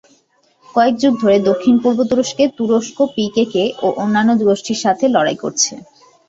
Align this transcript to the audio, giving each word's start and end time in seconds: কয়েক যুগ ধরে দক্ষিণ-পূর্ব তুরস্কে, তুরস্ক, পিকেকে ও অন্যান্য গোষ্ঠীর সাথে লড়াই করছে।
কয়েক 0.69 0.95
যুগ 0.97 1.13
ধরে 1.21 1.37
দক্ষিণ-পূর্ব 1.49 1.99
তুরস্কে, 2.09 2.43
তুরস্ক, 2.57 2.97
পিকেকে 3.15 3.63
ও 3.81 3.97
অন্যান্য 4.03 4.31
গোষ্ঠীর 4.41 4.79
সাথে 4.83 5.05
লড়াই 5.15 5.37
করছে। 5.43 5.73